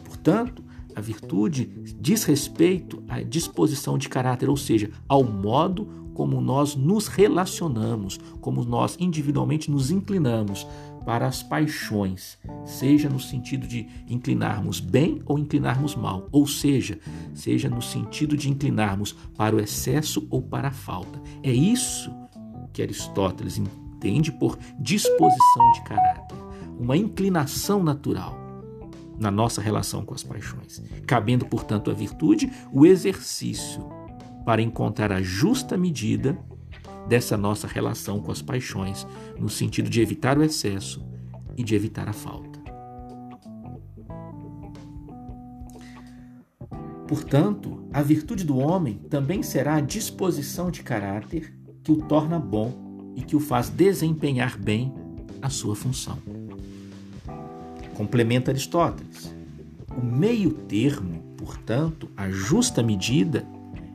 Portanto, 0.04 0.64
a 0.98 1.00
virtude 1.00 1.70
diz 2.00 2.24
respeito 2.24 3.04
à 3.08 3.22
disposição 3.22 3.96
de 3.96 4.08
caráter, 4.08 4.50
ou 4.50 4.56
seja, 4.56 4.90
ao 5.08 5.22
modo 5.22 5.86
como 6.12 6.40
nós 6.40 6.74
nos 6.74 7.06
relacionamos, 7.06 8.18
como 8.40 8.64
nós 8.64 8.96
individualmente 8.98 9.70
nos 9.70 9.92
inclinamos 9.92 10.66
para 11.06 11.28
as 11.28 11.40
paixões, 11.40 12.36
seja 12.64 13.08
no 13.08 13.20
sentido 13.20 13.64
de 13.68 13.86
inclinarmos 14.08 14.80
bem 14.80 15.22
ou 15.24 15.38
inclinarmos 15.38 15.94
mal, 15.94 16.28
ou 16.32 16.48
seja, 16.48 16.98
seja 17.32 17.70
no 17.70 17.80
sentido 17.80 18.36
de 18.36 18.50
inclinarmos 18.50 19.12
para 19.36 19.54
o 19.54 19.60
excesso 19.60 20.26
ou 20.28 20.42
para 20.42 20.66
a 20.66 20.72
falta. 20.72 21.22
É 21.44 21.52
isso 21.52 22.10
que 22.72 22.82
Aristóteles 22.82 23.56
entende 23.56 24.32
por 24.32 24.58
disposição 24.80 25.72
de 25.74 25.84
caráter, 25.84 26.36
uma 26.76 26.96
inclinação 26.96 27.84
natural 27.84 28.47
na 29.18 29.30
nossa 29.30 29.60
relação 29.60 30.04
com 30.04 30.14
as 30.14 30.22
paixões, 30.22 30.82
cabendo, 31.06 31.46
portanto, 31.46 31.90
à 31.90 31.94
virtude 31.94 32.50
o 32.72 32.86
exercício 32.86 33.86
para 34.44 34.62
encontrar 34.62 35.12
a 35.12 35.20
justa 35.20 35.76
medida 35.76 36.38
dessa 37.08 37.36
nossa 37.36 37.66
relação 37.66 38.20
com 38.20 38.30
as 38.30 38.42
paixões, 38.42 39.06
no 39.38 39.48
sentido 39.48 39.88
de 39.88 40.00
evitar 40.00 40.38
o 40.38 40.42
excesso 40.42 41.04
e 41.56 41.64
de 41.64 41.74
evitar 41.74 42.08
a 42.08 42.12
falta. 42.12 42.58
Portanto, 47.08 47.88
a 47.90 48.02
virtude 48.02 48.44
do 48.44 48.58
homem 48.58 48.98
também 49.08 49.42
será 49.42 49.76
a 49.76 49.80
disposição 49.80 50.70
de 50.70 50.82
caráter 50.82 51.54
que 51.82 51.90
o 51.90 51.96
torna 51.96 52.38
bom 52.38 53.12
e 53.16 53.22
que 53.22 53.34
o 53.34 53.40
faz 53.40 53.70
desempenhar 53.70 54.58
bem 54.58 54.94
a 55.40 55.48
sua 55.48 55.74
função. 55.74 56.18
Complementa 57.98 58.52
Aristóteles. 58.52 59.34
O 59.90 60.00
meio 60.00 60.52
termo, 60.52 61.20
portanto, 61.36 62.08
a 62.16 62.30
justa 62.30 62.80
medida, 62.80 63.44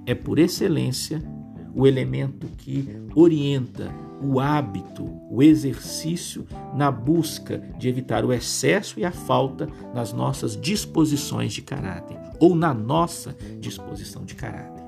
é 0.05 0.13
por 0.13 0.39
excelência 0.39 1.23
o 1.73 1.87
elemento 1.87 2.47
que 2.57 2.85
orienta 3.15 3.95
o 4.21 4.41
hábito, 4.41 5.09
o 5.31 5.41
exercício 5.41 6.45
na 6.75 6.91
busca 6.91 7.59
de 7.79 7.87
evitar 7.87 8.25
o 8.25 8.33
excesso 8.33 8.99
e 8.99 9.05
a 9.05 9.11
falta 9.11 9.69
nas 9.95 10.11
nossas 10.11 10.59
disposições 10.59 11.53
de 11.53 11.61
caráter, 11.61 12.17
ou 12.41 12.55
na 12.55 12.73
nossa 12.73 13.33
disposição 13.61 14.25
de 14.25 14.35
caráter. 14.35 14.83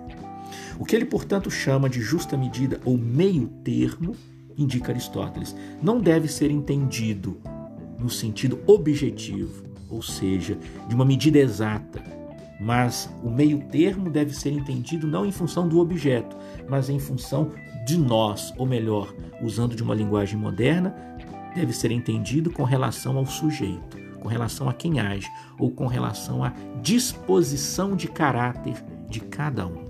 O 0.78 0.84
que 0.84 0.94
ele, 0.94 1.06
portanto, 1.06 1.50
chama 1.50 1.90
de 1.90 2.02
justa 2.02 2.36
medida 2.36 2.82
ou 2.84 2.98
meio 2.98 3.48
termo, 3.64 4.14
indica 4.58 4.92
Aristóteles, 4.92 5.56
não 5.82 6.02
deve 6.02 6.28
ser 6.28 6.52
entendido 6.52 7.38
no 8.06 8.12
sentido 8.12 8.62
objetivo, 8.68 9.66
ou 9.90 10.00
seja, 10.00 10.56
de 10.88 10.94
uma 10.94 11.04
medida 11.04 11.40
exata, 11.40 12.04
mas 12.62 13.10
o 13.24 13.32
meio 13.32 13.58
termo 13.72 14.12
deve 14.12 14.32
ser 14.32 14.52
entendido 14.52 15.08
não 15.08 15.26
em 15.26 15.32
função 15.32 15.68
do 15.68 15.80
objeto, 15.80 16.38
mas 16.70 16.88
em 16.88 17.00
função 17.00 17.52
de 17.84 17.98
nós, 17.98 18.54
ou 18.58 18.68
melhor, 18.68 19.12
usando 19.42 19.76
de 19.76 19.82
uma 19.82 19.96
linguagem 19.96 20.38
moderna, 20.38 20.96
deve 21.56 21.74
ser 21.74 21.90
entendido 21.90 22.52
com 22.52 22.64
relação 22.64 23.18
ao 23.18 23.26
sujeito, 23.26 23.98
com 24.20 24.28
relação 24.28 24.70
a 24.70 24.74
quem 24.74 25.00
age, 25.00 25.28
ou 25.58 25.72
com 25.72 25.88
relação 25.88 26.44
à 26.44 26.54
disposição 26.84 27.96
de 27.96 28.08
caráter 28.08 28.76
de 29.10 29.20
cada 29.20 29.66
um. 29.66 29.84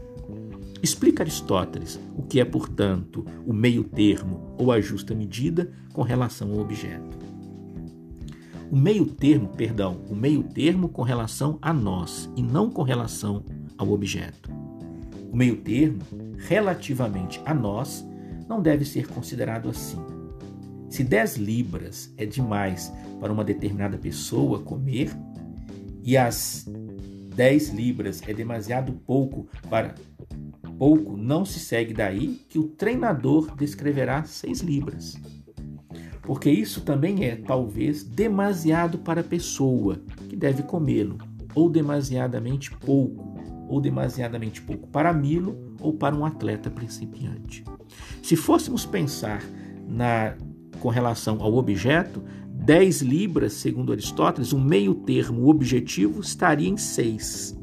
Explica 0.82 1.22
Aristóteles 1.22 2.00
o 2.16 2.24
que 2.24 2.40
é, 2.40 2.46
portanto, 2.46 3.26
o 3.46 3.52
meio 3.52 3.84
termo 3.84 4.56
ou 4.58 4.72
a 4.72 4.80
justa 4.80 5.14
medida 5.14 5.70
com 5.92 6.02
relação 6.02 6.54
ao 6.54 6.60
objeto. 6.60 7.26
O 8.76 8.78
meio 8.78 9.06
termo, 9.06 9.48
perdão, 9.48 10.02
o 10.10 10.14
meio 10.14 10.44
termo 10.44 10.90
com 10.90 11.02
relação 11.02 11.58
a 11.62 11.72
nós 11.72 12.30
e 12.36 12.44
não 12.44 12.70
com 12.70 12.84
relação 12.84 13.42
ao 13.78 13.90
objeto. 13.90 14.52
O 15.32 15.38
meio 15.38 15.56
termo, 15.56 16.02
relativamente 16.46 17.42
a 17.46 17.54
nós, 17.54 18.06
não 18.50 18.62
deve 18.62 18.84
ser 18.84 19.08
considerado 19.08 19.70
assim. 19.70 19.98
Se 20.90 21.06
10 21.06 21.38
libras 21.38 22.14
é 22.18 22.26
demais 22.26 22.92
para 23.22 23.32
uma 23.32 23.46
determinada 23.46 23.98
pessoa 23.98 24.60
comer 24.60 25.10
e 26.04 26.18
as 26.18 26.66
10 27.34 27.70
libras 27.70 28.22
é 28.28 28.34
demasiado 28.34 28.92
pouco 28.92 29.48
para 29.70 29.96
pouco, 30.78 31.16
não 31.16 31.46
se 31.46 31.62
segue 31.62 31.94
daí 31.94 32.42
que 32.50 32.60
o 32.60 32.68
treinador 32.68 33.56
descreverá 33.56 34.26
6 34.26 34.60
libras. 34.60 35.16
Porque 36.26 36.50
isso 36.50 36.82
também 36.82 37.24
é, 37.26 37.36
talvez, 37.36 38.04
demasiado 38.04 38.98
para 38.98 39.22
a 39.22 39.24
pessoa 39.24 40.02
que 40.28 40.36
deve 40.36 40.64
comê-lo, 40.64 41.18
ou 41.54 41.70
demasiadamente 41.70 42.72
pouco, 42.72 43.36
ou 43.68 43.80
demasiadamente 43.80 44.62
pouco 44.62 44.88
para 44.88 45.14
Milo 45.14 45.76
ou 45.80 45.94
para 45.94 46.16
um 46.16 46.26
atleta 46.26 46.70
principiante. 46.70 47.64
Se 48.22 48.36
fôssemos 48.36 48.86
pensar 48.86 49.44
na 49.88 50.36
com 50.80 50.90
relação 50.90 51.42
ao 51.42 51.54
objeto, 51.56 52.22
10 52.52 53.02
libras, 53.02 53.54
segundo 53.54 53.92
Aristóteles, 53.92 54.54
um 54.54 54.60
meio 54.60 54.94
termo 54.94 55.48
objetivo 55.48 56.20
estaria 56.20 56.70
em 56.70 56.78
6. 56.78 57.58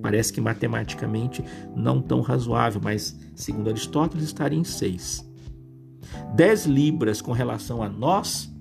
Parece 0.00 0.32
que 0.32 0.40
matematicamente 0.40 1.44
não 1.74 2.00
tão 2.00 2.20
razoável, 2.20 2.80
mas 2.82 3.18
segundo 3.34 3.68
Aristóteles 3.68 4.24
estaria 4.24 4.58
em 4.58 4.64
6. 4.64 5.29
10 6.34 6.66
libras 6.66 7.20
com 7.20 7.32
relação 7.32 7.82
a 7.82 7.88
nós 7.88 8.52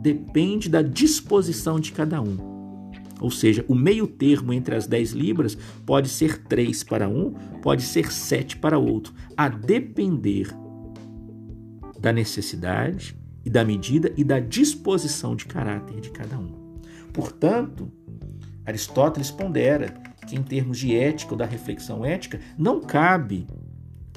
depende 0.00 0.68
da 0.68 0.82
disposição 0.82 1.80
de 1.80 1.92
cada 1.92 2.20
um. 2.20 2.56
Ou 3.20 3.30
seja, 3.30 3.64
o 3.66 3.74
meio 3.74 4.06
termo 4.06 4.52
entre 4.52 4.74
as 4.74 4.86
10 4.86 5.12
libras 5.12 5.56
pode 5.84 6.08
ser 6.08 6.42
3 6.44 6.84
para 6.84 7.08
um, 7.08 7.32
pode 7.62 7.82
ser 7.82 8.12
7 8.12 8.58
para 8.58 8.78
outro, 8.78 9.14
a 9.36 9.48
depender 9.48 10.54
da 11.98 12.12
necessidade 12.12 13.16
e 13.44 13.50
da 13.50 13.64
medida 13.64 14.12
e 14.16 14.22
da 14.22 14.38
disposição 14.38 15.34
de 15.34 15.46
caráter 15.46 16.00
de 16.00 16.10
cada 16.10 16.38
um. 16.38 16.80
Portanto, 17.12 17.90
Aristóteles 18.64 19.30
pondera 19.30 19.94
que, 20.26 20.36
em 20.36 20.42
termos 20.42 20.78
de 20.78 20.94
ética 20.94 21.32
ou 21.32 21.38
da 21.38 21.46
reflexão 21.46 22.04
ética, 22.04 22.40
não 22.58 22.80
cabe 22.80 23.46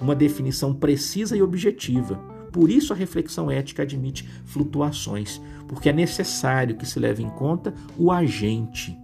uma 0.01 0.15
definição 0.15 0.73
precisa 0.73 1.37
e 1.37 1.41
objetiva. 1.41 2.19
Por 2.51 2.69
isso, 2.69 2.93
a 2.93 2.95
reflexão 2.95 3.49
ética 3.49 3.83
admite 3.83 4.27
flutuações, 4.45 5.41
porque 5.67 5.89
é 5.89 5.93
necessário 5.93 6.75
que 6.75 6.85
se 6.85 6.99
leve 6.99 7.23
em 7.23 7.29
conta 7.29 7.73
o 7.97 8.11
agente. 8.11 8.97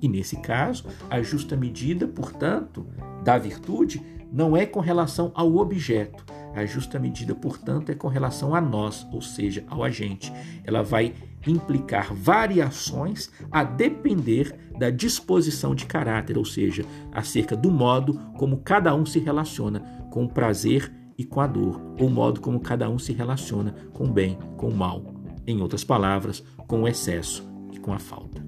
E 0.00 0.08
nesse 0.08 0.36
caso, 0.36 0.84
a 1.08 1.22
justa 1.22 1.56
medida, 1.56 2.06
portanto, 2.06 2.86
da 3.24 3.38
virtude 3.38 4.02
não 4.32 4.56
é 4.56 4.66
com 4.66 4.80
relação 4.80 5.32
ao 5.34 5.56
objeto. 5.56 6.24
A 6.54 6.64
justa 6.64 6.98
medida, 6.98 7.34
portanto, 7.34 7.90
é 7.90 7.94
com 7.94 8.08
relação 8.08 8.54
a 8.54 8.60
nós, 8.60 9.06
ou 9.12 9.20
seja, 9.20 9.64
ao 9.68 9.84
agente. 9.84 10.32
Ela 10.64 10.82
vai 10.82 11.14
implicar 11.46 12.14
variações 12.14 13.30
a 13.50 13.62
depender 13.62 14.54
da 14.78 14.90
disposição 14.90 15.74
de 15.74 15.86
caráter, 15.86 16.36
ou 16.36 16.44
seja, 16.44 16.84
acerca 17.12 17.56
do 17.56 17.70
modo 17.70 18.14
como 18.38 18.58
cada 18.58 18.94
um 18.94 19.04
se 19.04 19.18
relaciona 19.18 19.80
com 20.10 20.24
o 20.24 20.28
prazer 20.28 20.90
e 21.18 21.24
com 21.24 21.40
a 21.40 21.46
dor, 21.46 21.80
o 22.00 22.08
modo 22.08 22.40
como 22.40 22.60
cada 22.60 22.88
um 22.88 22.98
se 22.98 23.12
relaciona 23.12 23.74
com 23.92 24.04
o 24.04 24.12
bem, 24.12 24.38
com 24.56 24.68
o 24.68 24.76
mal. 24.76 25.02
Em 25.46 25.60
outras 25.60 25.84
palavras, 25.84 26.42
com 26.66 26.82
o 26.82 26.88
excesso 26.88 27.44
e 27.72 27.78
com 27.78 27.92
a 27.92 27.98
falta. 27.98 28.44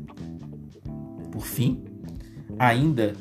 Por 1.31 1.43
fim, 1.43 1.85
ainda 2.59 3.15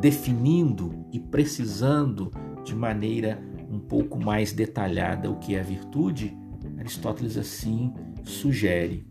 definindo 0.00 1.06
e 1.12 1.20
precisando 1.20 2.32
de 2.64 2.74
maneira 2.74 3.42
um 3.70 3.78
pouco 3.78 4.18
mais 4.18 4.52
detalhada 4.52 5.30
o 5.30 5.36
que 5.36 5.54
é 5.54 5.60
a 5.60 5.62
virtude, 5.62 6.36
Aristóteles 6.78 7.36
assim 7.36 7.92
sugere. 8.24 9.06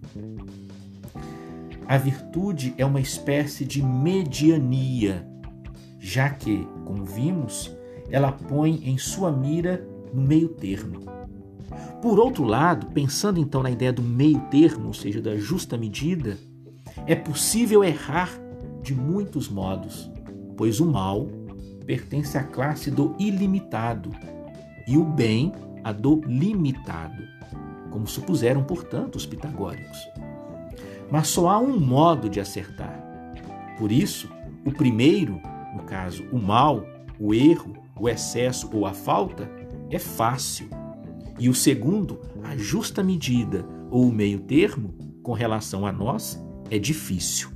A 1.87 1.97
virtude 1.97 2.73
é 2.77 2.85
uma 2.85 2.99
espécie 2.99 3.65
de 3.65 3.81
mediania, 3.81 5.27
já 5.99 6.29
que, 6.29 6.67
como 6.85 7.05
vimos, 7.05 7.75
ela 8.11 8.31
põe 8.31 8.81
em 8.83 8.97
sua 8.97 9.31
mira 9.31 9.87
no 10.13 10.21
meio 10.21 10.49
termo. 10.49 11.01
Por 12.01 12.19
outro 12.19 12.43
lado, 12.43 12.87
pensando 12.87 13.39
então 13.39 13.61
na 13.61 13.69
ideia 13.69 13.91
do 13.91 14.01
meio 14.01 14.39
termo, 14.49 14.87
ou 14.87 14.93
seja, 14.93 15.21
da 15.21 15.35
justa 15.35 15.77
medida, 15.77 16.37
é 17.05 17.15
possível 17.15 17.83
errar 17.83 18.29
de 18.81 18.95
muitos 18.95 19.49
modos, 19.49 20.09
pois 20.55 20.79
o 20.79 20.85
mal 20.85 21.27
pertence 21.85 22.37
à 22.37 22.43
classe 22.43 22.89
do 22.89 23.15
ilimitado 23.19 24.11
e 24.87 24.97
o 24.97 25.03
bem 25.03 25.51
a 25.83 25.91
do 25.91 26.21
limitado, 26.25 27.21
como 27.91 28.07
supuseram, 28.07 28.63
portanto, 28.63 29.15
os 29.15 29.25
pitagóricos. 29.25 29.97
Mas 31.11 31.27
só 31.27 31.49
há 31.49 31.59
um 31.59 31.79
modo 31.79 32.29
de 32.29 32.39
acertar. 32.39 33.03
Por 33.77 33.91
isso, 33.91 34.29
o 34.65 34.71
primeiro, 34.71 35.41
no 35.75 35.83
caso, 35.83 36.23
o 36.31 36.37
mal, 36.37 36.85
o 37.19 37.33
erro, 37.33 37.73
o 37.99 38.07
excesso 38.07 38.69
ou 38.73 38.85
a 38.85 38.93
falta, 38.93 39.49
é 39.89 39.99
fácil. 39.99 40.69
E 41.37 41.49
o 41.49 41.53
segundo, 41.53 42.19
a 42.43 42.55
justa 42.55 43.03
medida 43.03 43.65
ou 43.89 44.07
o 44.07 44.11
meio 44.11 44.39
termo, 44.39 44.93
com 45.23 45.33
relação 45.33 45.85
a 45.85 45.91
nós, 45.91 46.41
é 46.69 46.77
difícil. 46.77 47.49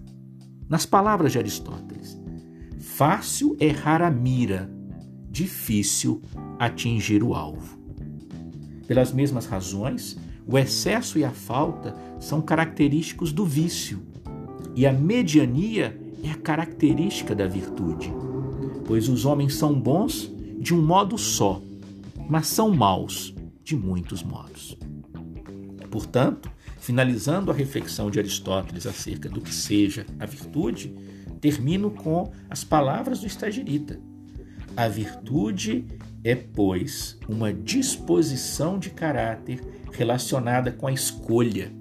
Nas 0.67 0.85
palavras 0.85 1.31
de 1.31 1.37
Aristóteles, 1.37 2.19
fácil 2.79 3.55
errar 3.59 4.01
a 4.01 4.09
mira, 4.09 4.69
difícil 5.29 6.21
atingir 6.59 7.23
o 7.23 7.33
alvo. 7.33 7.77
Pelas 8.87 9.11
mesmas 9.11 9.45
razões, 9.45 10.17
o 10.45 10.57
excesso 10.57 11.17
e 11.17 11.23
a 11.23 11.31
falta 11.31 11.95
são 12.19 12.41
característicos 12.41 13.31
do 13.31 13.45
vício, 13.45 14.01
e 14.75 14.87
a 14.87 14.93
mediania 14.93 15.99
é 16.23 16.31
a 16.31 16.35
característica 16.35 17.35
da 17.35 17.47
virtude, 17.47 18.13
pois 18.85 19.07
os 19.07 19.25
homens 19.25 19.55
são 19.55 19.79
bons 19.79 20.32
de 20.63 20.73
um 20.73 20.81
modo 20.81 21.17
só, 21.17 21.61
mas 22.29 22.47
são 22.47 22.73
maus 22.73 23.35
de 23.65 23.75
muitos 23.75 24.23
modos. 24.23 24.77
Portanto, 25.91 26.49
finalizando 26.79 27.51
a 27.51 27.53
reflexão 27.53 28.09
de 28.09 28.17
Aristóteles 28.17 28.87
acerca 28.87 29.27
do 29.27 29.41
que 29.41 29.53
seja 29.53 30.05
a 30.17 30.25
virtude, 30.25 30.95
termino 31.41 31.91
com 31.91 32.31
as 32.49 32.63
palavras 32.63 33.19
do 33.19 33.27
estagirita. 33.27 33.99
A 34.77 34.87
virtude 34.87 35.85
é, 36.23 36.33
pois, 36.33 37.19
uma 37.27 37.53
disposição 37.53 38.79
de 38.79 38.89
caráter 38.89 39.59
relacionada 39.91 40.71
com 40.71 40.87
a 40.87 40.93
escolha 40.93 41.73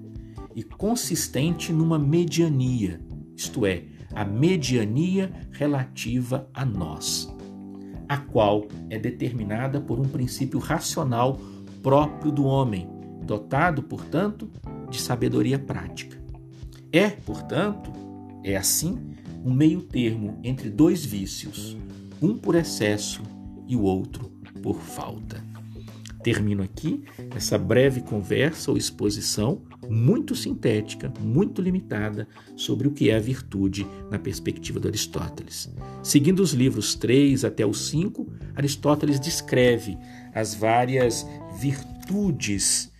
e 0.53 0.61
consistente 0.61 1.71
numa 1.71 1.97
mediania, 1.97 2.99
isto 3.33 3.65
é, 3.65 3.85
a 4.13 4.25
mediania 4.25 5.31
relativa 5.53 6.49
a 6.53 6.65
nós, 6.65 7.32
a 8.13 8.17
qual 8.17 8.67
é 8.91 8.99
determinada 8.99 9.81
por 9.81 9.99
um 9.99 10.03
princípio 10.03 10.59
racional 10.59 11.39
próprio 11.81 12.31
do 12.31 12.45
homem, 12.45 12.87
dotado, 13.23 13.81
portanto, 13.81 14.51
de 14.87 15.01
sabedoria 15.01 15.57
prática. 15.57 16.21
É, 16.91 17.09
portanto, 17.09 17.91
é 18.43 18.55
assim 18.55 18.99
um 19.43 19.51
meio 19.51 19.81
termo 19.81 20.39
entre 20.43 20.69
dois 20.69 21.03
vícios, 21.03 21.75
um 22.21 22.37
por 22.37 22.53
excesso 22.53 23.23
e 23.67 23.75
o 23.75 23.81
outro 23.81 24.31
por 24.61 24.75
falta. 24.75 25.52
Termino 26.23 26.63
aqui 26.63 27.03
essa 27.35 27.57
breve 27.57 28.01
conversa 28.01 28.71
ou 28.71 28.77
exposição 28.77 29.61
muito 29.89 30.35
sintética, 30.35 31.11
muito 31.19 31.61
limitada 31.61 32.27
sobre 32.55 32.87
o 32.87 32.91
que 32.91 33.09
é 33.09 33.15
a 33.15 33.19
virtude 33.19 33.85
na 34.09 34.17
perspectiva 34.17 34.79
de 34.79 34.87
Aristóteles. 34.87 35.69
Seguindo 36.01 36.39
os 36.39 36.53
livros 36.53 36.95
3 36.95 37.43
até 37.43 37.65
o 37.65 37.73
5, 37.73 38.25
Aristóteles 38.55 39.19
descreve 39.19 39.97
as 40.33 40.55
várias 40.55 41.27
virtudes 41.59 42.91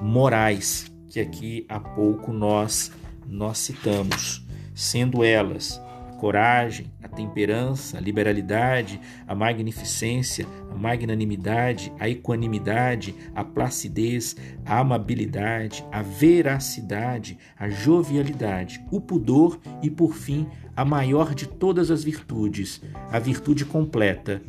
morais 0.00 0.90
que 1.08 1.20
aqui 1.20 1.64
há 1.68 1.80
pouco 1.80 2.32
nós 2.32 2.92
nós 3.28 3.58
citamos, 3.58 4.46
sendo 4.74 5.24
elas 5.24 5.80
coragem, 6.16 6.90
a 7.02 7.08
temperança, 7.08 7.98
a 7.98 8.00
liberalidade, 8.00 9.00
a 9.26 9.34
magnificência, 9.34 10.46
a 10.70 10.74
magnanimidade, 10.74 11.92
a 11.98 12.08
equanimidade, 12.08 13.14
a 13.34 13.44
placidez, 13.44 14.36
a 14.64 14.78
amabilidade, 14.80 15.84
a 15.92 16.02
veracidade, 16.02 17.38
a 17.58 17.68
jovialidade, 17.68 18.84
o 18.90 19.00
pudor 19.00 19.60
e, 19.82 19.90
por 19.90 20.14
fim, 20.14 20.48
a 20.74 20.84
maior 20.84 21.34
de 21.34 21.46
todas 21.46 21.90
as 21.90 22.04
virtudes, 22.04 22.82
a 23.10 23.18
virtude 23.18 23.64
completa, 23.64 24.42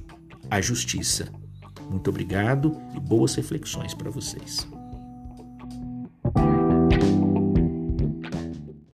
a 0.49 0.60
justiça. 0.60 1.27
Muito 1.89 2.10
obrigado 2.10 2.75
e 2.95 2.99
boas 2.99 3.36
reflexões 3.36 3.93
para 3.93 4.10
vocês. 4.10 4.67